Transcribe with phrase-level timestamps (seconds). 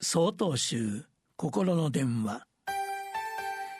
[0.00, 2.46] 総統集心の電話。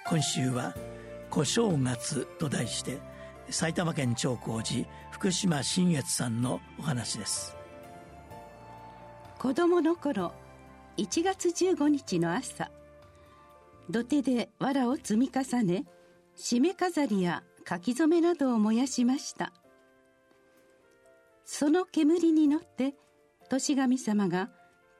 [0.04, 0.74] 今週は
[1.30, 2.98] 「小正月」と題して
[3.50, 7.56] 埼玉県長光寺福島新越さんのお話です。
[9.38, 10.34] 子供の頃
[10.96, 12.68] 1月15日の朝
[13.88, 15.84] 土手で藁を積み重ね
[16.36, 19.52] 締め飾りや書き初めなどを燃やしました。
[21.44, 22.96] その煙に乗って
[23.48, 24.50] 年神様が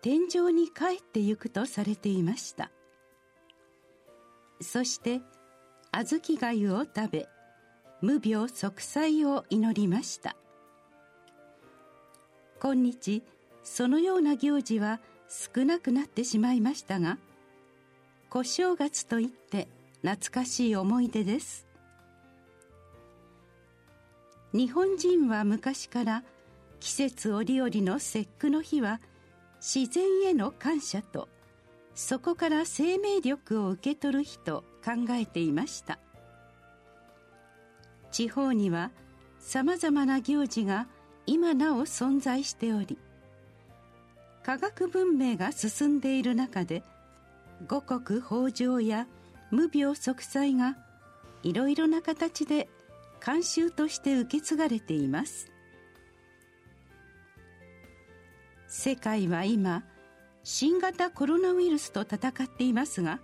[0.01, 2.71] 天井に帰ってゆくとされていました。
[4.61, 5.21] そして
[5.93, 7.29] 小豆がゆを食べ
[8.01, 10.37] 無病息災を祈りました。
[12.61, 13.23] 今日
[13.63, 17.19] そのような行事は少なくなってしまいましたが
[18.31, 19.69] 小正月といって
[20.03, 21.67] 懐かしい思い出です。
[24.53, 26.25] 日本人は昔から
[26.81, 29.01] 季節折々の節句の日は
[29.61, 31.29] 自然への感謝と
[31.95, 35.99] そこから生命力を受け取る日と考えていました。
[38.11, 38.91] 地方には
[39.39, 40.87] さまざまな行事が
[41.27, 42.99] 今なお存在しており
[44.43, 46.83] 科学文明が進んでいる中で
[47.67, 49.07] 五穀豊穣や
[49.51, 50.77] 無病息災が
[51.43, 52.69] いろいろな形で
[53.21, 55.51] 慣習として受け継がれています。
[58.69, 59.83] 世界は今
[60.45, 63.19] 新型コロナウイルスと戦っていますが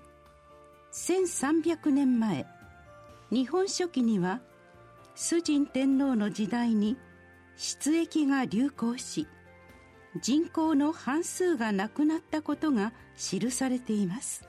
[0.92, 2.46] 1300年前
[3.30, 4.40] 日本書紀には
[5.14, 6.96] 崇神天皇の時代に
[7.56, 9.28] 失疫が流行し
[10.20, 14.48] 人口の半数が亡くなったことが記されています。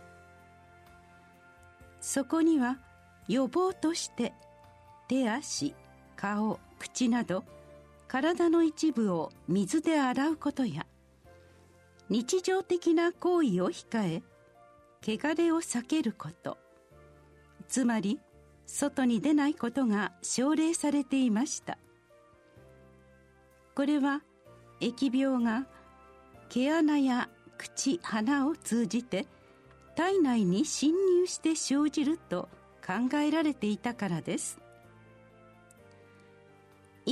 [2.00, 2.78] そこには
[3.28, 4.32] 予防として
[5.08, 5.74] 手足
[6.16, 7.44] 顔口など
[8.08, 10.86] 体の一部を水で洗うことや
[12.10, 14.24] 日常的な行為を控え
[15.02, 16.58] 汚れを避けること。
[17.68, 18.20] つまり
[18.66, 21.78] 外に出ないことが奨励されていました。
[23.76, 24.22] これは
[24.80, 25.68] 疫病が
[26.50, 29.28] 毛穴や口鼻を通じて
[29.96, 32.50] 体内に侵入して生じると
[32.86, 34.60] 考えられていたからです。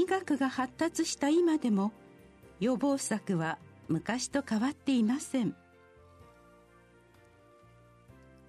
[0.03, 1.94] 医学が発達した今でも
[2.59, 5.56] 予防策は昔と変わっていません。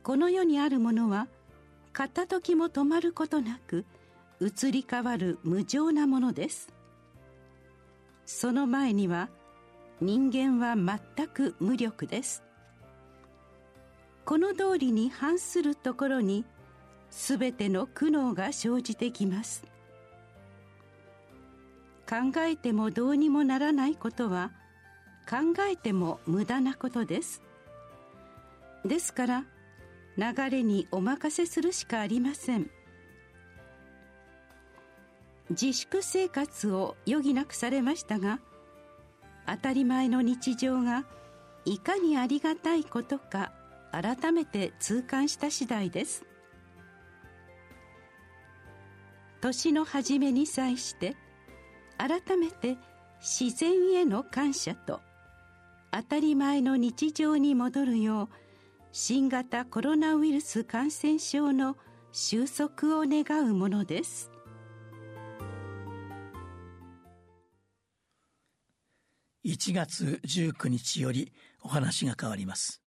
[0.02, 1.28] この世にあるものは
[1.92, 3.86] 片時も止まることなく
[4.40, 6.74] 移り変わる無常なものです。
[8.26, 9.28] その前には
[10.00, 12.42] 人間は全く無力です。
[14.24, 16.44] この通りに反するところに
[17.10, 19.73] 全ての苦悩が生じてきます。
[22.08, 24.52] 考えてもどうにもならないことは
[25.28, 27.42] 考えても無駄なことです。
[28.84, 29.44] ですから
[30.16, 32.70] 流れにお任せするしかありません。
[35.50, 38.40] 自粛生活を余儀なくされましたが
[39.46, 41.04] 当たり前の日常が
[41.66, 43.52] いかにありがたいことか
[43.92, 46.24] 改めて痛感した次第です。
[49.40, 51.16] 年の初めに際して
[51.98, 52.76] 改めて
[53.20, 55.00] 自然への感謝と
[55.90, 58.28] 当たり前の日常に戻るよう
[58.92, 61.76] 新型コロナウイルス感染症の
[62.12, 64.30] 収束を願うものです。
[69.44, 72.83] 1月19日よりお話が変わります。